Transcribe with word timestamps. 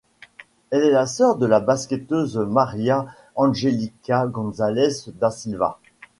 Elle 0.71 0.81
est 0.83 0.89
la 0.89 1.05
sœur 1.05 1.35
de 1.37 1.45
la 1.45 1.59
basketteuse 1.59 2.35
Maria 2.35 3.05
Angélica 3.35 4.25
Gonçalves 4.25 5.11
da 5.19 5.29
Silva. 5.29 5.79